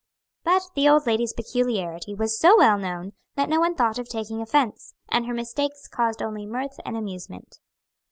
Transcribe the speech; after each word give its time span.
But 0.43 0.63
the 0.73 0.89
old 0.89 1.05
lady's 1.05 1.31
peculiarity 1.31 2.15
was 2.15 2.39
so 2.39 2.57
well 2.57 2.75
known 2.79 3.13
that 3.35 3.49
no 3.49 3.59
one 3.59 3.75
thought 3.75 3.99
of 3.99 4.09
taking 4.09 4.41
offence; 4.41 4.95
and 5.09 5.27
her 5.27 5.33
mistakes 5.35 5.87
caused 5.87 6.23
only 6.23 6.47
mirth 6.47 6.79
and 6.83 6.97
amusement. 6.97 7.59